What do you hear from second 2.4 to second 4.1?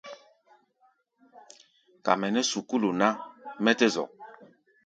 sukúlu ná, mɛ́ tɛ́ zɔk.